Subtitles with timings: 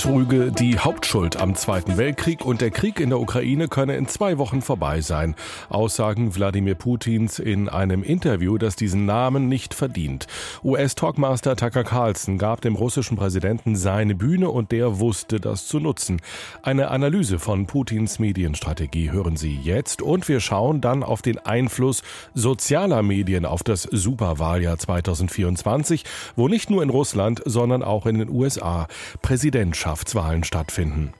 [0.00, 4.38] Trüge die Hauptschuld am Zweiten Weltkrieg und der Krieg in der Ukraine könne in zwei
[4.38, 5.34] Wochen vorbei sein.
[5.68, 10.26] Aussagen Wladimir Putins in einem Interview, das diesen Namen nicht verdient.
[10.64, 16.22] US-Talkmaster Tucker Carlson gab dem russischen Präsidenten seine Bühne und der wusste das zu nutzen.
[16.62, 22.02] Eine Analyse von Putins Medienstrategie hören Sie jetzt und wir schauen dann auf den Einfluss
[22.32, 26.04] sozialer Medien auf das Superwahljahr 2024,
[26.36, 28.88] wo nicht nur in Russland, sondern auch in den USA
[29.20, 31.19] Präsidentschaft Präsidentschaftswahlen stattfinden.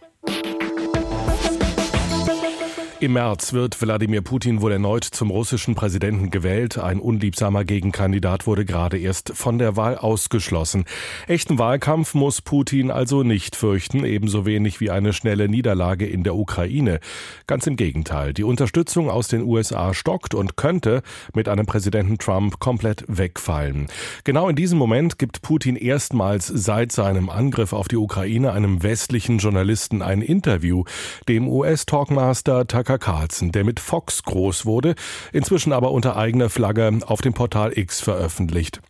[3.01, 6.77] Im März wird Wladimir Putin wohl erneut zum russischen Präsidenten gewählt.
[6.77, 10.85] Ein unliebsamer Gegenkandidat wurde gerade erst von der Wahl ausgeschlossen.
[11.27, 16.35] Echten Wahlkampf muss Putin also nicht fürchten, ebenso wenig wie eine schnelle Niederlage in der
[16.35, 17.01] Ukraine.
[17.47, 21.01] Ganz im Gegenteil, die Unterstützung aus den USA stockt und könnte
[21.33, 23.87] mit einem Präsidenten Trump komplett wegfallen.
[24.25, 29.39] Genau in diesem Moment gibt Putin erstmals seit seinem Angriff auf die Ukraine einem westlichen
[29.39, 30.85] Journalisten ein Interview.
[31.29, 34.97] Dem US-Talkmaster Tucker Tucker Carlson, der mit Fox groß wurde,
[35.33, 38.81] inzwischen aber unter eigener Flagge auf dem Portal X veröffentlicht.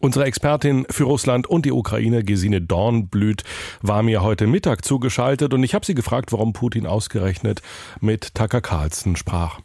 [0.00, 3.44] Unsere Expertin für Russland und die Ukraine, Gesine Dornblüt,
[3.82, 7.62] war mir heute Mittag zugeschaltet und ich habe sie gefragt, warum Putin ausgerechnet
[8.00, 9.60] mit Tucker Carlson sprach.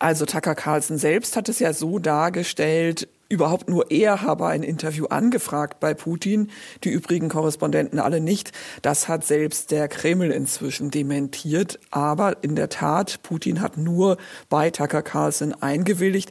[0.00, 5.06] Also Tucker Carlson selbst hat es ja so dargestellt, überhaupt nur er habe ein Interview
[5.06, 6.50] angefragt bei Putin,
[6.84, 8.52] die übrigen Korrespondenten alle nicht.
[8.82, 11.78] Das hat selbst der Kreml inzwischen dementiert.
[11.90, 14.16] Aber in der Tat, Putin hat nur
[14.48, 16.30] bei Tucker Carlson eingewilligt.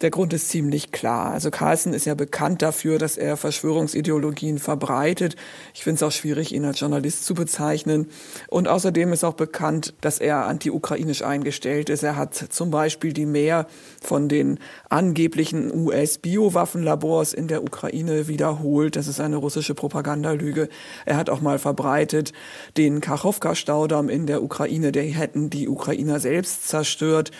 [0.00, 1.32] Der Grund ist ziemlich klar.
[1.32, 5.34] Also Carlson ist ja bekannt dafür, dass er Verschwörungsideologien verbreitet.
[5.74, 8.08] Ich finde es auch schwierig, ihn als Journalist zu bezeichnen.
[8.46, 12.04] Und außerdem ist auch bekannt, dass er anti-ukrainisch eingestellt ist.
[12.04, 13.66] Er hat zum Beispiel die mehr
[14.00, 18.94] von den angeblichen US-Biowaffenlabors in der Ukraine wiederholt.
[18.94, 20.68] Das ist eine russische Propagandalüge.
[21.06, 22.32] Er hat auch mal verbreitet
[22.76, 27.32] den Kachowka-Staudamm in der Ukraine, der hätten die Ukrainer selbst zerstört.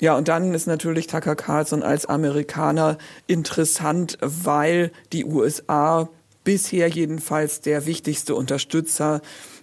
[0.00, 2.96] Ja, und dann ist natürlich Tucker Carlson als Amerikaner
[3.26, 6.08] interessant, weil die USA
[6.42, 9.20] bisher jedenfalls der wichtigste Unterstützer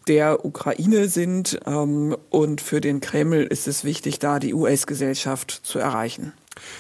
[0.08, 1.60] der Ukraine sind.
[1.66, 6.34] Ähm, und für den Kreml ist es wichtig, da die US-Gesellschaft zu erreichen.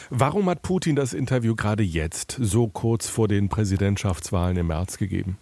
[0.10, 5.38] Warum hat Putin das Interview gerade jetzt, so kurz vor den Präsidentschaftswahlen im März gegeben?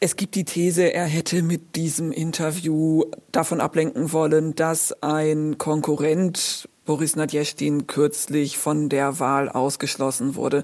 [0.00, 6.68] Es gibt die These, er hätte mit diesem Interview davon ablenken wollen, dass ein Konkurrent
[6.84, 10.62] Boris Nadjestin kürzlich von der Wahl ausgeschlossen wurde.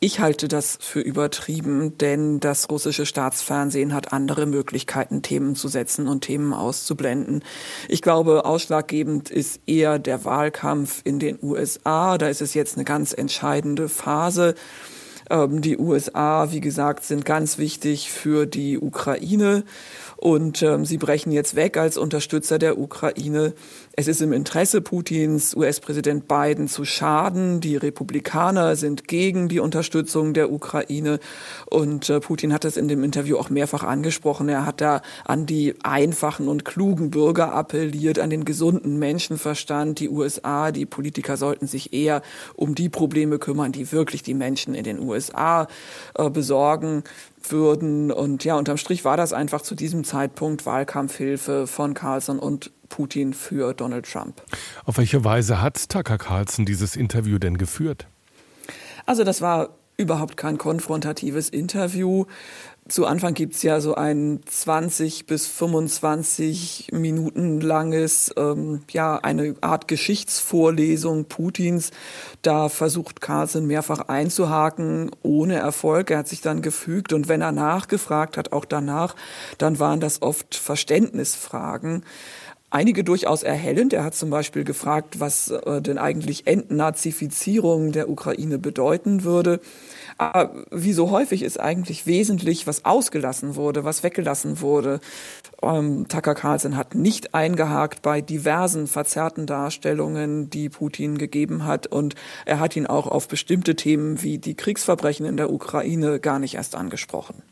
[0.00, 6.06] Ich halte das für übertrieben, denn das russische Staatsfernsehen hat andere Möglichkeiten, Themen zu setzen
[6.06, 7.42] und Themen auszublenden.
[7.88, 12.18] Ich glaube, ausschlaggebend ist eher der Wahlkampf in den USA.
[12.18, 14.54] Da ist es jetzt eine ganz entscheidende Phase.
[15.30, 19.64] Ähm, die USA, wie gesagt, sind ganz wichtig für die Ukraine
[20.16, 23.54] und ähm, sie brechen jetzt weg als Unterstützer der Ukraine.
[23.96, 27.60] Es ist im Interesse Putins, US-Präsident Biden zu schaden.
[27.60, 31.20] Die Republikaner sind gegen die Unterstützung der Ukraine
[31.66, 34.48] und äh, Putin hat das in dem Interview auch mehrfach angesprochen.
[34.48, 40.00] Er hat da an die einfachen und klugen Bürger appelliert, an den gesunden Menschenverstand.
[40.00, 42.22] Die USA, die Politiker sollten sich eher
[42.56, 45.68] um die Probleme kümmern, die wirklich die Menschen in den USA
[46.14, 47.04] äh, besorgen
[47.50, 48.10] würden.
[48.12, 53.34] Und ja, unterm Strich war das einfach zu diesem Zeitpunkt Wahlkampfhilfe von Carlson und Putin
[53.34, 54.42] für Donald Trump.
[54.84, 58.06] Auf welche Weise hat Tucker Carlson dieses Interview denn geführt?
[59.06, 62.24] Also das war überhaupt kein konfrontatives Interview.
[62.86, 69.88] Zu Anfang gibt's ja so ein 20 bis 25 Minuten langes, ähm, ja, eine Art
[69.88, 71.92] Geschichtsvorlesung Putins.
[72.42, 76.10] Da versucht Carlson mehrfach einzuhaken, ohne Erfolg.
[76.10, 79.16] Er hat sich dann gefügt und wenn er nachgefragt hat, auch danach,
[79.56, 82.04] dann waren das oft Verständnisfragen
[82.74, 83.92] einige durchaus erhellend.
[83.92, 89.60] Er hat zum Beispiel gefragt, was äh, denn eigentlich Entnazifizierung der Ukraine bedeuten würde.
[90.18, 95.00] Aber wie so häufig ist eigentlich wesentlich, was ausgelassen wurde, was weggelassen wurde.
[95.62, 101.86] Ähm, Tucker Carlson hat nicht eingehakt bei diversen verzerrten Darstellungen, die Putin gegeben hat.
[101.86, 106.40] Und er hat ihn auch auf bestimmte Themen wie die Kriegsverbrechen in der Ukraine gar
[106.40, 107.42] nicht erst angesprochen.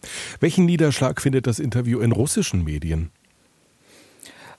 [0.41, 3.11] Welchen Niederschlag findet das Interview in russischen Medien?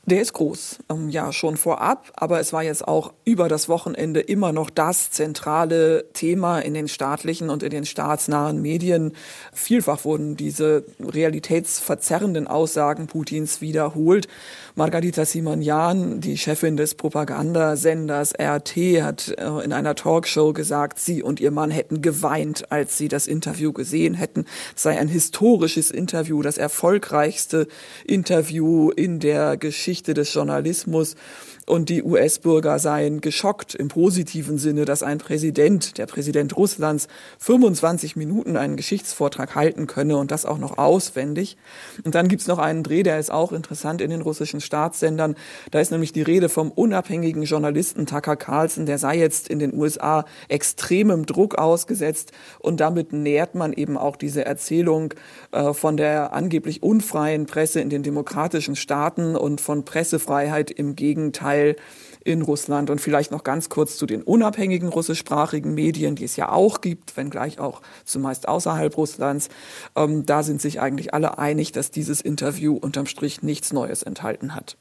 [0.05, 4.19] Der ist groß, ähm, ja, schon vorab, aber es war jetzt auch über das Wochenende
[4.19, 9.13] immer noch das zentrale Thema in den staatlichen und in den staatsnahen Medien.
[9.53, 14.27] Vielfach wurden diese realitätsverzerrenden Aussagen Putins wiederholt.
[14.75, 21.39] Margarita Simonian, die Chefin des Propagandasenders RT, hat äh, in einer Talkshow gesagt, sie und
[21.39, 24.45] ihr Mann hätten geweint, als sie das Interview gesehen hätten.
[24.75, 27.67] Es sei ein historisches Interview, das erfolgreichste
[28.03, 31.15] Interview in der Geschichte des Journalismus
[31.65, 37.07] und die US-Bürger seien geschockt im positiven Sinne, dass ein Präsident, der Präsident Russlands,
[37.39, 41.55] 25 Minuten einen Geschichtsvortrag halten könne und das auch noch auswendig.
[42.03, 45.35] Und dann gibt's noch einen Dreh, der ist auch interessant in den russischen Staatssendern.
[45.71, 49.73] Da ist nämlich die Rede vom unabhängigen Journalisten Tucker Carlson, der sei jetzt in den
[49.73, 55.13] USA extremem Druck ausgesetzt und damit nährt man eben auch diese Erzählung
[55.53, 61.52] äh, von der angeblich unfreien Presse in den demokratischen Staaten und von Pressefreiheit im Gegenteil
[61.53, 61.75] Teil
[62.23, 62.89] in Russland.
[62.89, 67.17] Und vielleicht noch ganz kurz zu den unabhängigen russischsprachigen Medien, die es ja auch gibt,
[67.17, 69.49] wenngleich auch zumeist außerhalb Russlands.
[69.95, 74.55] Ähm, da sind sich eigentlich alle einig, dass dieses Interview unterm Strich nichts Neues enthalten
[74.55, 74.77] hat.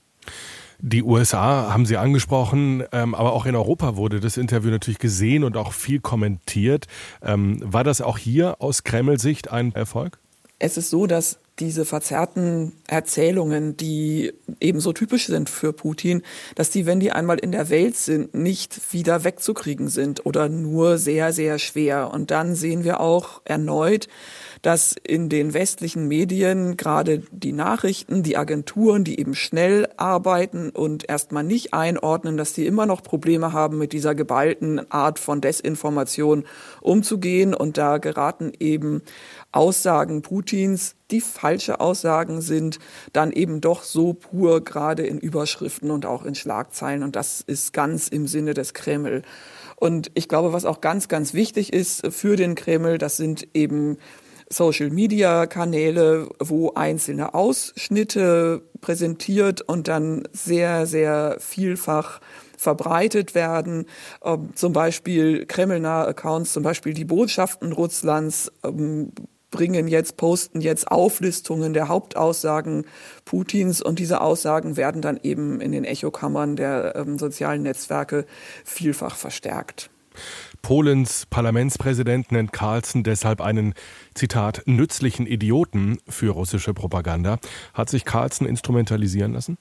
[0.85, 5.45] Die USA haben Sie angesprochen, ähm, aber auch in Europa wurde das Interview natürlich gesehen
[5.45, 6.87] und auch viel kommentiert.
[7.23, 10.19] Ähm, war das auch hier aus Kreml-Sicht ein Erfolg?
[10.59, 16.23] Es ist so, dass diese verzerrten Erzählungen, die ebenso typisch sind für Putin,
[16.55, 20.99] dass die, wenn die einmal in der Welt sind, nicht wieder wegzukriegen sind oder nur
[20.99, 22.11] sehr, sehr schwer.
[22.11, 24.09] Und dann sehen wir auch erneut,
[24.63, 31.09] dass in den westlichen Medien gerade die Nachrichten, die Agenturen, die eben schnell arbeiten und
[31.09, 36.45] erstmal nicht einordnen, dass die immer noch Probleme haben, mit dieser geballten Art von Desinformation
[36.81, 37.55] umzugehen.
[37.55, 39.03] Und da geraten eben
[39.51, 42.79] Aussagen Putins, die falsche Aussagen sind,
[43.13, 47.03] dann eben doch so pur gerade in Überschriften und auch in Schlagzeilen.
[47.03, 49.23] Und das ist ganz im Sinne des Kreml.
[49.75, 53.99] Und ich glaube, was auch ganz, ganz wichtig ist für den Kreml, das sind eben
[54.53, 62.21] Social-Media-Kanäle, wo einzelne Ausschnitte präsentiert und dann sehr, sehr vielfach
[62.57, 63.87] verbreitet werden.
[64.25, 69.13] Ähm, zum Beispiel kremlnahe Accounts, zum Beispiel die Botschaften Russlands ähm,
[69.51, 72.87] bringen jetzt, posten jetzt Auflistungen der Hauptaussagen
[73.25, 78.27] Putins und diese Aussagen werden dann eben in den Echokammern der ähm, sozialen Netzwerke
[78.65, 79.91] vielfach verstärkt.
[80.63, 83.75] Polens Parlamentspräsident nennt Carlson deshalb einen,
[84.15, 87.39] Zitat, nützlichen Idioten für russische Propaganda.
[87.75, 89.59] Hat sich Carlson instrumentalisieren lassen?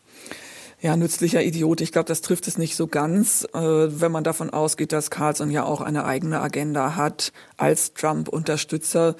[0.80, 1.81] Ja, nützlicher Idiot.
[1.81, 5.51] Ich glaube, das trifft es nicht so ganz, äh, wenn man davon ausgeht, dass Carlson
[5.51, 9.15] ja auch eine eigene Agenda hat als Trump-Unterstützer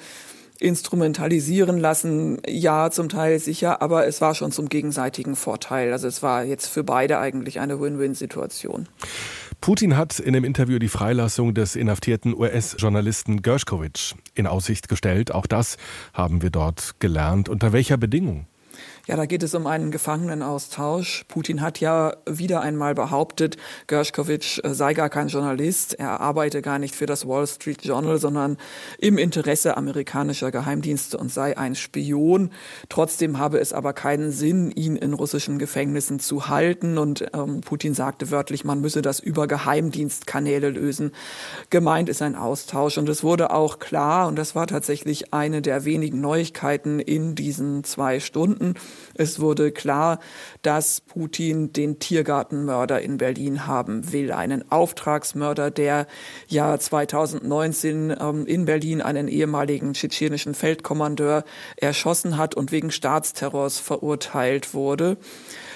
[0.58, 2.38] instrumentalisieren lassen.
[2.46, 5.92] Ja, zum Teil sicher, aber es war schon zum gegenseitigen Vorteil.
[5.92, 8.88] Also es war jetzt für beide eigentlich eine Win-Win-Situation.
[9.62, 15.32] Putin hat in dem Interview die Freilassung des inhaftierten US-Journalisten Gershkovich in Aussicht gestellt.
[15.32, 15.76] Auch das
[16.12, 17.48] haben wir dort gelernt.
[17.48, 18.48] Unter welcher Bedingung?
[19.08, 21.24] Ja, da geht es um einen Gefangenenaustausch.
[21.26, 23.56] Putin hat ja wieder einmal behauptet,
[23.88, 25.94] Gershkovich äh, sei gar kein Journalist.
[25.94, 28.58] Er arbeite gar nicht für das Wall Street Journal, sondern
[28.98, 32.52] im Interesse amerikanischer Geheimdienste und sei ein Spion.
[32.88, 36.96] Trotzdem habe es aber keinen Sinn, ihn in russischen Gefängnissen zu halten.
[36.96, 41.10] Und ähm, Putin sagte wörtlich, man müsse das über Geheimdienstkanäle lösen.
[41.70, 42.98] Gemeint ist ein Austausch.
[42.98, 47.82] Und es wurde auch klar, und das war tatsächlich eine der wenigen Neuigkeiten in diesen
[47.82, 48.74] zwei Stunden,
[49.14, 50.20] es wurde klar,
[50.62, 56.06] dass Putin den Tiergartenmörder in Berlin haben will, einen Auftragsmörder, der
[56.48, 61.44] ja 2019 ähm, in Berlin einen ehemaligen tschetschenischen Feldkommandeur
[61.76, 65.16] erschossen hat und wegen Staatsterrors verurteilt wurde.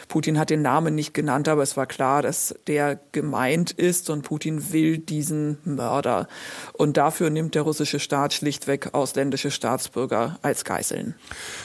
[0.09, 4.23] Putin hat den Namen nicht genannt, aber es war klar, dass der gemeint ist und
[4.23, 6.29] Putin will diesen Mörder.
[6.73, 11.15] Und dafür nimmt der russische Staat schlichtweg ausländische Staatsbürger als Geiseln.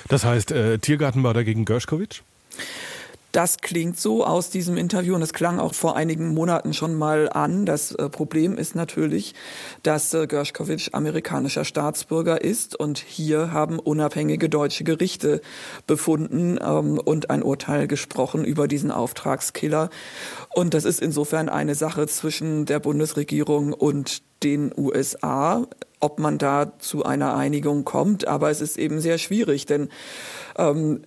[0.07, 2.23] Das heißt, äh, Tiergartenmörder gegen Gershkovich?
[3.31, 7.29] Das klingt so aus diesem Interview und es klang auch vor einigen Monaten schon mal
[7.29, 7.65] an.
[7.65, 9.35] Das äh, Problem ist natürlich,
[9.83, 15.41] dass äh, Gershkovich amerikanischer Staatsbürger ist und hier haben unabhängige deutsche Gerichte
[15.87, 19.89] befunden ähm, und ein Urteil gesprochen über diesen Auftragskiller.
[20.53, 25.67] Und das ist insofern eine Sache zwischen der Bundesregierung und den USA
[26.03, 28.27] ob man da zu einer Einigung kommt.
[28.27, 29.89] Aber es ist eben sehr schwierig, denn
[30.57, 31.03] ähm,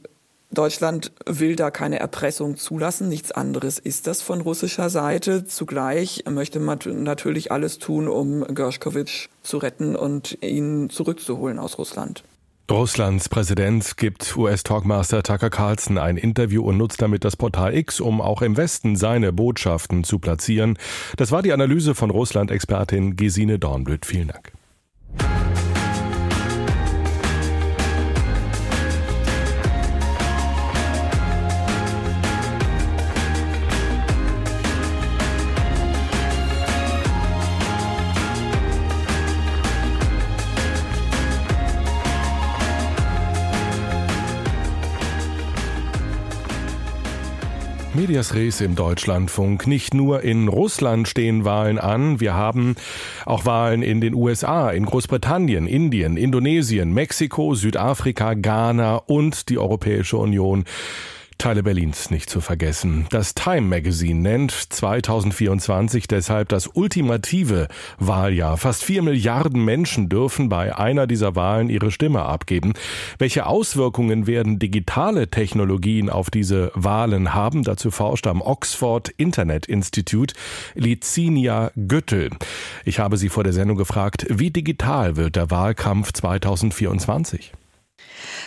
[0.54, 3.08] Deutschland will da keine Erpressung zulassen.
[3.08, 5.44] Nichts anderes ist das von russischer Seite.
[5.44, 12.24] Zugleich möchte man natürlich alles tun, um Gershkovich zu retten und ihn zurückzuholen aus Russland.
[12.70, 18.22] Russlands Präsident gibt US-Talkmaster Tucker Carlson ein Interview und nutzt damit das Portal X, um
[18.22, 20.78] auch im Westen seine Botschaften zu platzieren.
[21.18, 24.06] Das war die Analyse von Russland-Expertin Gesine Dornblüt.
[24.06, 24.52] Vielen Dank.
[47.94, 49.68] Medias Res im Deutschlandfunk.
[49.68, 52.74] Nicht nur in Russland stehen Wahlen an, wir haben
[53.24, 60.16] auch Wahlen in den USA, in Großbritannien, Indien, Indonesien, Mexiko, Südafrika, Ghana und die Europäische
[60.16, 60.64] Union.
[61.38, 63.06] Teile Berlins nicht zu vergessen.
[63.10, 68.56] Das Time Magazine nennt 2024 deshalb das ultimative Wahljahr.
[68.56, 72.74] Fast vier Milliarden Menschen dürfen bei einer dieser Wahlen ihre Stimme abgeben.
[73.18, 77.62] Welche Auswirkungen werden digitale Technologien auf diese Wahlen haben?
[77.62, 80.34] Dazu forscht am Oxford Internet Institute
[80.74, 82.30] Licinia Güttel.
[82.84, 87.52] Ich habe sie vor der Sendung gefragt, wie digital wird der Wahlkampf 2024?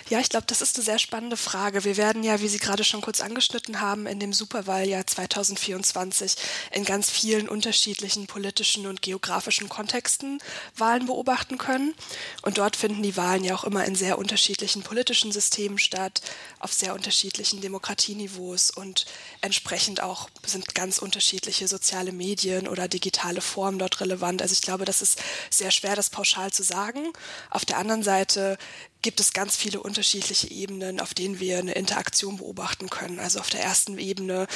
[0.09, 1.83] Ja, ich glaube, das ist eine sehr spannende Frage.
[1.83, 6.35] Wir werden ja, wie Sie gerade schon kurz angeschnitten haben, in dem Superwahljahr 2024
[6.71, 10.39] in ganz vielen unterschiedlichen politischen und geografischen Kontexten
[10.75, 11.93] Wahlen beobachten können.
[12.41, 16.21] Und dort finden die Wahlen ja auch immer in sehr unterschiedlichen politischen Systemen statt,
[16.59, 19.05] auf sehr unterschiedlichen Demokratieniveaus und
[19.41, 24.41] entsprechend auch sind ganz unterschiedliche soziale Medien oder digitale Formen dort relevant.
[24.41, 25.19] Also ich glaube, das ist
[25.49, 27.11] sehr schwer, das pauschal zu sagen.
[27.49, 28.57] Auf der anderen Seite
[29.01, 33.19] gibt es ganz viele unterschiedliche Ebenen, auf denen wir eine Interaktion beobachten können.
[33.19, 34.47] Also auf der ersten Ebene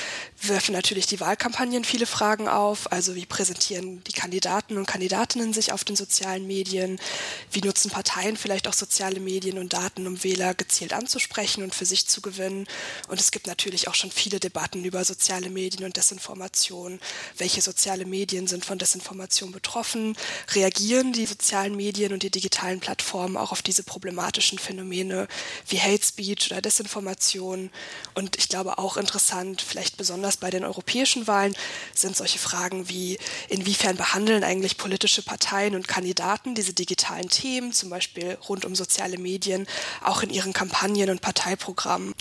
[0.41, 2.91] werfen natürlich die Wahlkampagnen viele Fragen auf.
[2.91, 6.99] Also wie präsentieren die Kandidaten und Kandidatinnen sich auf den sozialen Medien?
[7.51, 11.85] Wie nutzen Parteien vielleicht auch soziale Medien und Daten, um Wähler gezielt anzusprechen und für
[11.85, 12.67] sich zu gewinnen?
[13.09, 16.99] Und es gibt natürlich auch schon viele Debatten über soziale Medien und Desinformation.
[17.37, 20.17] Welche soziale Medien sind von Desinformation betroffen?
[20.55, 24.30] Reagieren die sozialen Medien und die digitalen Plattformen auch auf diese Problematik?
[24.31, 25.27] Problematischen Phänomene
[25.67, 27.69] wie Hate Speech oder Desinformation.
[28.15, 31.53] Und ich glaube auch interessant, vielleicht besonders bei den europäischen Wahlen,
[31.93, 33.17] sind solche Fragen wie,
[33.49, 39.17] inwiefern behandeln eigentlich politische Parteien und Kandidaten diese digitalen Themen, zum Beispiel rund um soziale
[39.17, 39.67] Medien,
[40.03, 42.13] auch in ihren Kampagnen und Parteiprogrammen.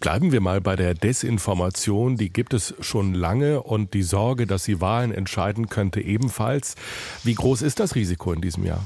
[0.00, 2.16] Bleiben wir mal bei der Desinformation.
[2.16, 6.76] Die gibt es schon lange und die Sorge, dass sie Wahlen entscheiden könnte, ebenfalls.
[7.24, 8.82] Wie groß ist das Risiko in diesem Jahr?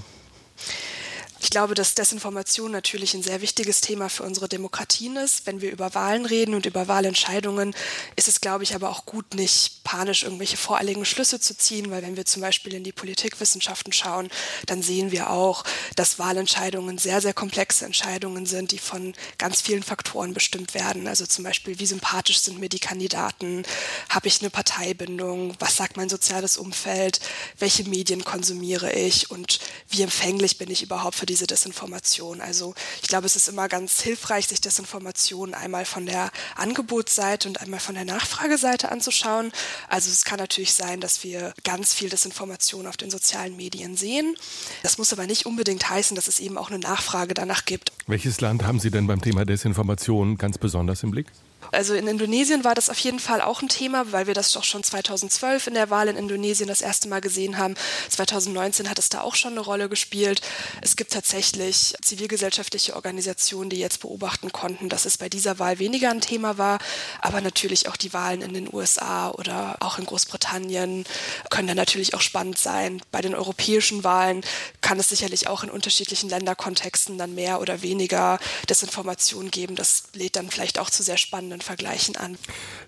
[1.42, 5.44] Ich glaube, dass Desinformation natürlich ein sehr wichtiges Thema für unsere Demokratien ist.
[5.44, 7.74] Wenn wir über Wahlen reden und über Wahlentscheidungen,
[8.14, 12.02] ist es, glaube ich, aber auch gut, nicht panisch irgendwelche voreiligen Schlüsse zu ziehen, weil
[12.02, 14.30] wenn wir zum Beispiel in die Politikwissenschaften schauen,
[14.66, 15.64] dann sehen wir auch,
[15.96, 21.08] dass Wahlentscheidungen sehr, sehr komplexe Entscheidungen sind, die von ganz vielen Faktoren bestimmt werden.
[21.08, 23.64] Also zum Beispiel, wie sympathisch sind mir die Kandidaten?
[24.08, 25.56] Habe ich eine Parteibindung?
[25.58, 27.18] Was sagt mein soziales Umfeld?
[27.58, 29.28] Welche Medien konsumiere ich?
[29.32, 29.58] Und
[29.88, 32.42] wie empfänglich bin ich überhaupt für die diese Desinformation.
[32.42, 37.60] Also ich glaube, es ist immer ganz hilfreich, sich Desinformation einmal von der Angebotsseite und
[37.62, 39.50] einmal von der Nachfrageseite anzuschauen.
[39.88, 44.36] Also es kann natürlich sein, dass wir ganz viel Desinformation auf den sozialen Medien sehen.
[44.82, 47.92] Das muss aber nicht unbedingt heißen, dass es eben auch eine Nachfrage danach gibt.
[48.06, 51.28] Welches Land haben Sie denn beim Thema Desinformation ganz besonders im Blick?
[51.70, 54.64] Also in Indonesien war das auf jeden Fall auch ein Thema, weil wir das doch
[54.64, 57.74] schon 2012 in der Wahl in Indonesien das erste Mal gesehen haben.
[58.08, 60.40] 2019 hat es da auch schon eine Rolle gespielt.
[60.80, 66.10] Es gibt tatsächlich zivilgesellschaftliche Organisationen, die jetzt beobachten konnten, dass es bei dieser Wahl weniger
[66.10, 66.78] ein Thema war.
[67.20, 71.04] Aber natürlich auch die Wahlen in den USA oder auch in Großbritannien
[71.50, 73.02] können dann natürlich auch spannend sein.
[73.10, 74.42] Bei den europäischen Wahlen
[74.80, 78.38] kann es sicherlich auch in unterschiedlichen Länderkontexten dann mehr oder weniger
[78.68, 79.76] Desinformation geben.
[79.76, 82.36] Das lädt dann vielleicht auch zu sehr spannenden Vergleichen an.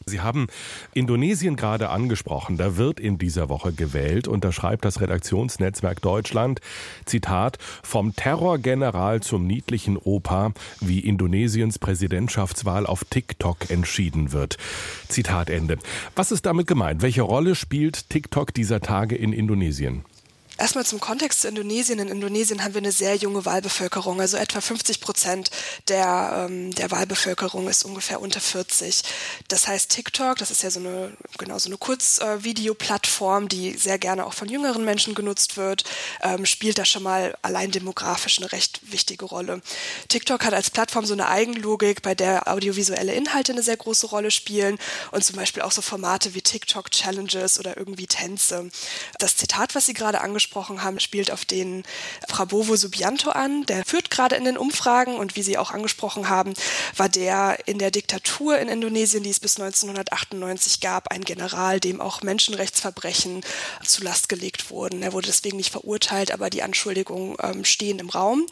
[0.07, 0.47] Sie haben
[0.93, 2.57] Indonesien gerade angesprochen.
[2.57, 6.61] Da wird in dieser Woche gewählt und da schreibt das Redaktionsnetzwerk Deutschland,
[7.05, 14.57] Zitat, vom Terrorgeneral zum niedlichen Opa, wie Indonesiens Präsidentschaftswahl auf TikTok entschieden wird.
[15.09, 15.79] Zitat Ende.
[16.17, 17.03] Was ist damit gemeint?
[17.03, 20.05] Welche Rolle spielt TikTok dieser Tage in Indonesien?
[20.57, 21.99] Erstmal zum Kontext zu Indonesien.
[21.99, 24.21] In Indonesien haben wir eine sehr junge Wahlbevölkerung.
[24.21, 25.51] Also etwa 50 Prozent
[25.89, 29.03] der, ähm, der Wahlbevölkerung ist ungefähr unter 40.
[29.49, 34.25] Das heißt, TikTok, das ist ja so eine, genau so eine Kurzvideoplattform, die sehr gerne
[34.27, 35.83] auch von jüngeren Menschen genutzt wird,
[36.23, 39.61] ähm, spielt da schon mal allein demografisch eine recht wichtige Rolle.
[40.07, 44.31] TikTok hat als Plattform so eine Eigenlogik, bei der audiovisuelle Inhalte eine sehr große Rolle
[44.31, 44.79] spielen
[45.11, 48.71] und zum Beispiel auch so Formate wie TikTok Challenges oder irgendwie Tänze.
[49.19, 51.85] Das Zitat, was Sie gerade angesprochen angesprochen haben, spielt auf den
[52.29, 53.65] Prabowo Subianto an.
[53.67, 56.55] Der führt gerade in den Umfragen und wie Sie auch angesprochen haben,
[56.97, 62.01] war der in der Diktatur in Indonesien, die es bis 1998 gab, ein General, dem
[62.01, 63.43] auch Menschenrechtsverbrechen
[63.85, 65.03] zu Last gelegt wurden.
[65.03, 68.47] Er wurde deswegen nicht verurteilt, aber die Anschuldigungen ähm, stehen im Raum.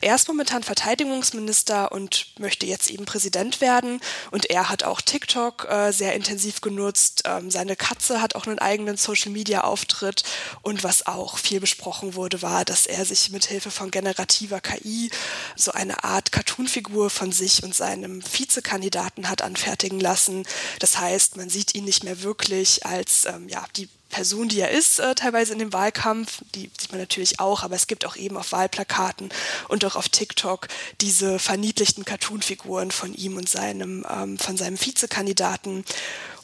[0.00, 4.00] Er ist momentan Verteidigungsminister und möchte jetzt eben Präsident werden.
[4.30, 7.22] Und er hat auch TikTok äh, sehr intensiv genutzt.
[7.24, 10.24] Ähm, seine Katze hat auch einen eigenen Social-Media-Auftritt.
[10.62, 15.10] Und was auch viel besprochen wurde, war, dass er sich mit Hilfe von generativer KI
[15.56, 20.46] so eine Art Cartoon-Figur von sich und seinem Vizekandidaten hat anfertigen lassen.
[20.78, 24.70] Das heißt, man sieht ihn nicht mehr wirklich als ähm, ja, die Person, die er
[24.70, 28.16] ist, äh, teilweise in dem Wahlkampf, die sieht man natürlich auch, aber es gibt auch
[28.16, 29.28] eben auf Wahlplakaten
[29.68, 30.68] und auch auf TikTok
[31.00, 35.84] diese verniedlichten Cartoonfiguren von ihm und seinem, ähm, von seinem Vizekandidaten.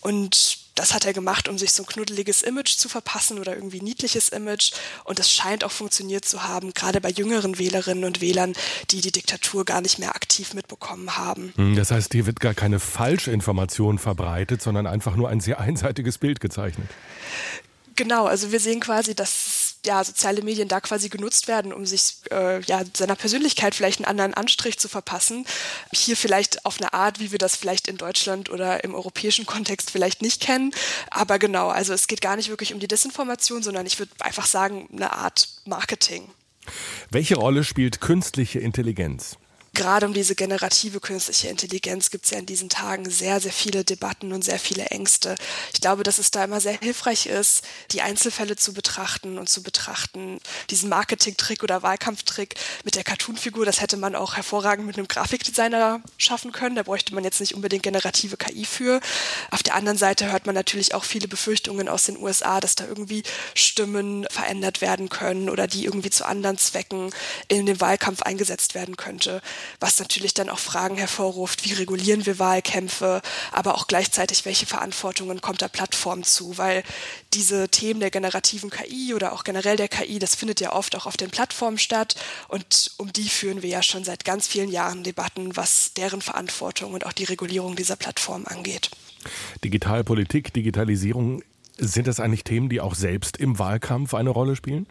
[0.00, 3.80] Und das hat er gemacht, um sich so ein knuddeliges Image zu verpassen oder irgendwie
[3.80, 4.72] niedliches Image.
[5.04, 8.54] Und das scheint auch funktioniert zu haben, gerade bei jüngeren Wählerinnen und Wählern,
[8.90, 11.52] die die Diktatur gar nicht mehr aktiv mitbekommen haben.
[11.56, 16.18] Hm, das heißt, hier wird gar keine Falschinformation verbreitet, sondern einfach nur ein sehr einseitiges
[16.18, 16.88] Bild gezeichnet.
[17.96, 22.16] Genau, also wir sehen quasi, dass ja, soziale Medien da quasi genutzt werden, um sich
[22.30, 25.46] äh, ja, seiner Persönlichkeit vielleicht einen anderen Anstrich zu verpassen.
[25.92, 29.90] Hier vielleicht auf eine Art, wie wir das vielleicht in Deutschland oder im europäischen Kontext
[29.90, 30.72] vielleicht nicht kennen.
[31.10, 34.46] Aber genau, also es geht gar nicht wirklich um die Desinformation, sondern ich würde einfach
[34.46, 36.28] sagen, eine Art Marketing.
[37.10, 39.36] Welche Rolle spielt künstliche Intelligenz?
[39.74, 43.84] Gerade um diese generative künstliche Intelligenz gibt es ja in diesen Tagen sehr, sehr viele
[43.84, 45.34] Debatten und sehr viele Ängste.
[45.72, 49.62] Ich glaube, dass es da immer sehr hilfreich ist, die Einzelfälle zu betrachten und zu
[49.62, 50.38] betrachten.
[50.70, 52.54] Diesen Marketing-Trick oder Wahlkampftrick
[52.84, 56.76] mit der Cartoon-Figur, das hätte man auch hervorragend mit einem Grafikdesigner schaffen können.
[56.76, 59.00] Da bräuchte man jetzt nicht unbedingt generative KI für.
[59.50, 62.86] Auf der anderen Seite hört man natürlich auch viele Befürchtungen aus den USA, dass da
[62.86, 67.10] irgendwie Stimmen verändert werden können oder die irgendwie zu anderen Zwecken
[67.48, 69.42] in den Wahlkampf eingesetzt werden könnte
[69.80, 75.40] was natürlich dann auch Fragen hervorruft, wie regulieren wir Wahlkämpfe, aber auch gleichzeitig, welche Verantwortungen
[75.40, 76.82] kommt der Plattform zu, weil
[77.32, 81.06] diese Themen der generativen KI oder auch generell der KI, das findet ja oft auch
[81.06, 82.14] auf den Plattformen statt
[82.48, 86.92] und um die führen wir ja schon seit ganz vielen Jahren Debatten, was deren Verantwortung
[86.94, 88.90] und auch die Regulierung dieser Plattform angeht.
[89.62, 91.42] Digitalpolitik, Digitalisierung,
[91.78, 94.86] sind das eigentlich Themen, die auch selbst im Wahlkampf eine Rolle spielen?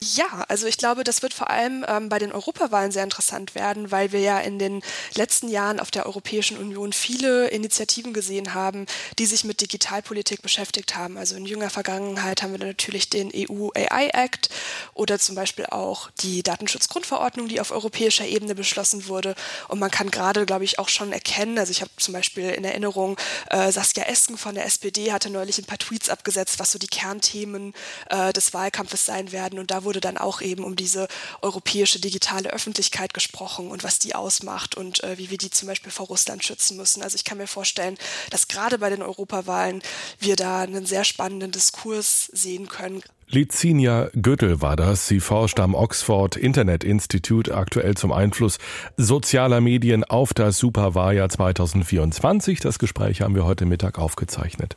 [0.00, 3.90] Ja, also ich glaube, das wird vor allem ähm, bei den Europawahlen sehr interessant werden,
[3.90, 4.82] weil wir ja in den
[5.14, 8.86] letzten Jahren auf der Europäischen Union viele Initiativen gesehen haben,
[9.18, 11.18] die sich mit Digitalpolitik beschäftigt haben.
[11.18, 14.48] Also in jünger Vergangenheit haben wir natürlich den EU AI Act
[14.94, 19.34] oder zum Beispiel auch die Datenschutzgrundverordnung, die auf europäischer Ebene beschlossen wurde.
[19.68, 22.64] Und man kann gerade, glaube ich, auch schon erkennen, also ich habe zum Beispiel in
[22.64, 23.18] Erinnerung,
[23.50, 26.86] äh, Saskia Esken von der SPD hatte neulich ein paar Tweets abgesetzt, was so die
[26.86, 27.74] Kernthemen
[28.08, 29.39] äh, des Wahlkampfes sein werden.
[29.58, 31.08] Und da wurde dann auch eben um diese
[31.42, 35.92] europäische digitale Öffentlichkeit gesprochen und was die ausmacht und äh, wie wir die zum Beispiel
[35.92, 37.02] vor Russland schützen müssen.
[37.02, 37.96] Also ich kann mir vorstellen,
[38.30, 39.82] dass gerade bei den Europawahlen
[40.18, 43.02] wir da einen sehr spannenden Diskurs sehen können.
[43.32, 45.06] Lizinia Göttel war das.
[45.06, 48.58] Sie forscht am Oxford Internet Institute aktuell zum Einfluss
[48.96, 52.58] sozialer Medien auf das Superwahljahr 2024.
[52.58, 54.76] Das Gespräch haben wir heute Mittag aufgezeichnet.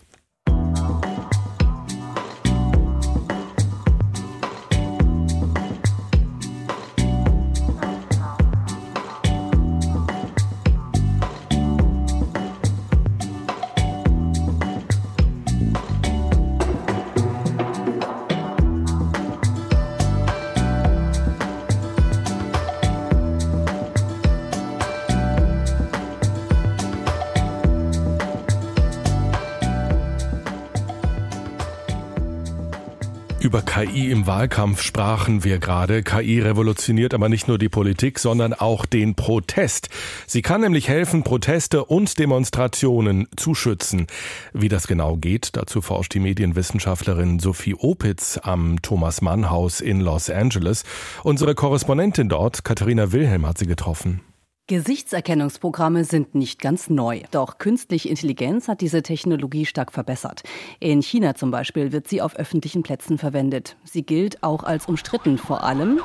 [33.54, 36.02] Über KI im Wahlkampf sprachen wir gerade.
[36.02, 39.90] KI revolutioniert aber nicht nur die Politik, sondern auch den Protest.
[40.26, 44.08] Sie kann nämlich helfen, Proteste und Demonstrationen zu schützen.
[44.54, 50.02] Wie das genau geht, dazu forscht die Medienwissenschaftlerin Sophie Opitz am Thomas Mann Haus in
[50.02, 50.84] Los Angeles.
[51.24, 54.22] Unsere Korrespondentin dort, Katharina Wilhelm, hat sie getroffen.
[54.68, 57.24] Gesichtserkennungsprogramme sind nicht ganz neu.
[57.32, 60.44] Doch künstliche Intelligenz hat diese Technologie stark verbessert.
[60.80, 63.76] In China zum Beispiel wird sie auf öffentlichen Plätzen verwendet.
[63.84, 66.00] Sie gilt auch als umstritten, vor allem,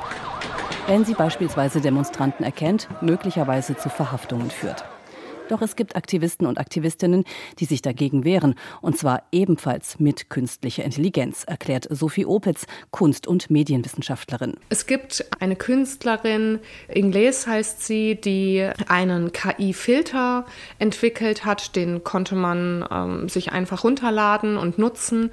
[0.88, 4.84] wenn sie beispielsweise Demonstranten erkennt, möglicherweise zu Verhaftungen führt.
[5.48, 7.24] Doch es gibt Aktivisten und Aktivistinnen,
[7.58, 8.54] die sich dagegen wehren.
[8.80, 14.56] Und zwar ebenfalls mit künstlicher Intelligenz, erklärt Sophie Opitz, Kunst- und Medienwissenschaftlerin.
[14.68, 20.44] Es gibt eine Künstlerin, Ingles heißt sie, die einen KI-Filter
[20.78, 21.74] entwickelt hat.
[21.76, 25.30] Den konnte man ähm, sich einfach runterladen und nutzen.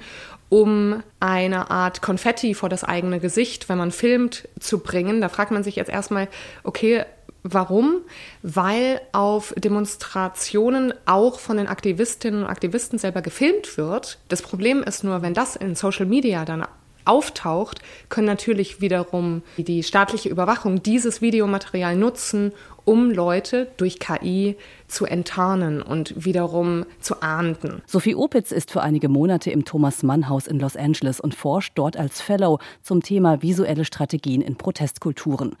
[0.48, 5.20] um eine Art Konfetti vor das eigene Gesicht, wenn man filmt, zu bringen.
[5.20, 6.28] Da fragt man sich jetzt erstmal,
[6.62, 7.04] okay,
[7.48, 8.00] Warum?
[8.42, 14.18] Weil auf Demonstrationen auch von den Aktivistinnen und Aktivisten selber gefilmt wird.
[14.28, 16.66] Das Problem ist nur, wenn das in Social Media dann
[17.04, 22.52] auftaucht, können natürlich wiederum die staatliche Überwachung dieses Videomaterial nutzen,
[22.84, 24.56] um Leute durch KI
[24.88, 27.82] zu enttarnen und wiederum zu ahnden.
[27.86, 31.72] Sophie Opitz ist für einige Monate im Thomas Mann Haus in Los Angeles und forscht
[31.76, 35.56] dort als Fellow zum Thema visuelle Strategien in Protestkulturen.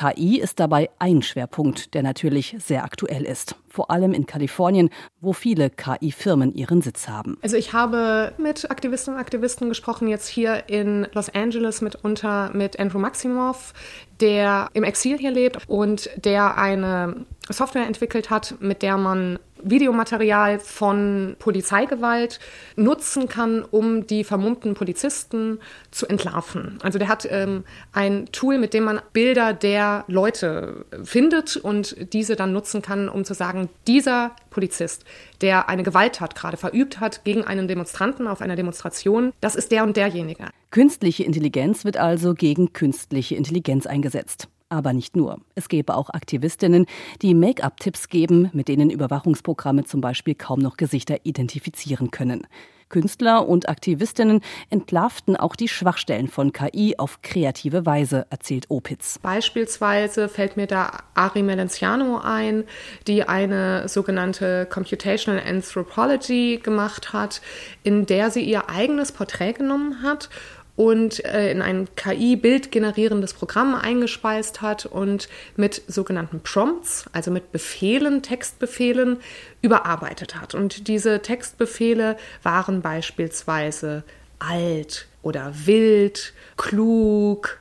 [0.00, 3.56] KI ist dabei ein Schwerpunkt, der natürlich sehr aktuell ist.
[3.68, 4.88] Vor allem in Kalifornien,
[5.20, 7.36] wo viele KI-Firmen ihren Sitz haben.
[7.42, 12.80] Also ich habe mit Aktivistinnen und Aktivisten gesprochen, jetzt hier in Los Angeles mitunter mit
[12.80, 13.74] Andrew Maximoff,
[14.20, 20.58] der im Exil hier lebt und der eine Software entwickelt hat, mit der man Videomaterial
[20.58, 22.40] von Polizeigewalt
[22.76, 25.58] nutzen kann, um die vermummten Polizisten
[25.90, 26.78] zu entlarven.
[26.82, 32.36] Also der hat ähm, ein Tool, mit dem man Bilder der Leute findet und diese
[32.36, 35.04] dann nutzen kann, um zu sagen, dieser Polizist,
[35.40, 39.84] der eine Gewalttat gerade verübt hat gegen einen Demonstranten auf einer Demonstration, das ist der
[39.84, 40.48] und derjenige.
[40.70, 44.48] Künstliche Intelligenz wird also gegen künstliche Intelligenz eingesetzt.
[44.70, 45.40] Aber nicht nur.
[45.56, 46.86] Es gäbe auch Aktivistinnen,
[47.22, 52.46] die Make-up-Tipps geben, mit denen Überwachungsprogramme zum Beispiel kaum noch Gesichter identifizieren können.
[52.90, 59.18] Künstler und Aktivistinnen entlarvten auch die Schwachstellen von KI auf kreative Weise, erzählt Opitz.
[59.20, 62.64] Beispielsweise fällt mir da Ari Melenciano ein,
[63.06, 67.40] die eine sogenannte Computational Anthropology gemacht hat,
[67.84, 70.28] in der sie ihr eigenes Porträt genommen hat
[70.76, 78.22] und äh, in ein KI-Bild-generierendes Programm eingespeist hat und mit sogenannten Prompts, also mit Befehlen,
[78.22, 79.18] Textbefehlen,
[79.62, 80.54] überarbeitet hat.
[80.54, 84.04] Und diese Textbefehle waren beispielsweise
[84.38, 87.58] alt oder wild, klug,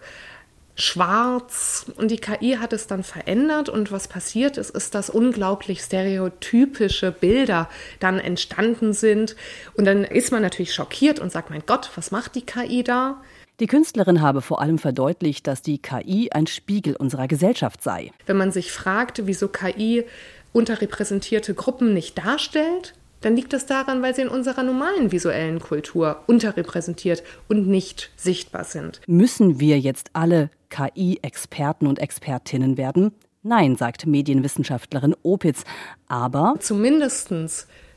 [0.82, 5.82] schwarz und die KI hat es dann verändert und was passiert ist, ist, dass unglaublich
[5.82, 9.36] stereotypische Bilder dann entstanden sind
[9.76, 13.22] und dann ist man natürlich schockiert und sagt, mein Gott, was macht die KI da?
[13.60, 18.12] Die Künstlerin habe vor allem verdeutlicht, dass die KI ein Spiegel unserer Gesellschaft sei.
[18.26, 20.06] Wenn man sich fragt, wieso KI
[20.54, 26.24] unterrepräsentierte Gruppen nicht darstellt, dann liegt das daran, weil sie in unserer normalen visuellen Kultur
[26.28, 29.02] unterrepräsentiert und nicht sichtbar sind.
[29.08, 33.12] Müssen wir jetzt alle KI-Experten und Expertinnen werden?
[33.42, 35.64] Nein, sagt Medienwissenschaftlerin Opitz.
[36.08, 37.34] Aber zumindest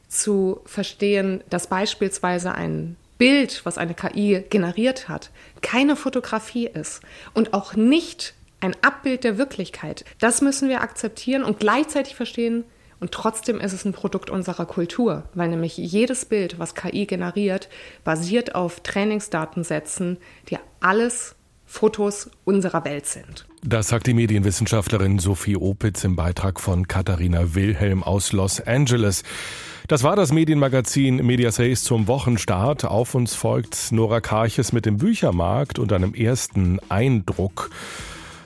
[0.08, 5.30] zu verstehen, dass beispielsweise ein Bild, was eine KI generiert hat,
[5.60, 7.02] keine Fotografie ist
[7.34, 10.04] und auch nicht ein Abbild der Wirklichkeit.
[10.20, 12.64] Das müssen wir akzeptieren und gleichzeitig verstehen,
[13.02, 17.68] und trotzdem ist es ein Produkt unserer Kultur, weil nämlich jedes Bild, was KI generiert,
[18.04, 21.34] basiert auf Trainingsdatensätzen, die alles
[21.66, 23.44] Fotos unserer Welt sind.
[23.64, 29.24] Das sagt die Medienwissenschaftlerin Sophie Opitz im Beitrag von Katharina Wilhelm aus Los Angeles.
[29.88, 32.84] Das war das Medienmagazin Medias Res zum Wochenstart.
[32.84, 37.70] Auf uns folgt Nora Karches mit dem Büchermarkt und einem ersten Eindruck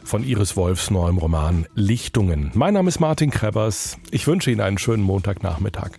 [0.07, 2.51] von Iris Wolfs neuem Roman Lichtungen.
[2.55, 3.99] Mein Name ist Martin Krebers.
[4.11, 5.91] Ich wünsche Ihnen einen schönen Montagnachmittag.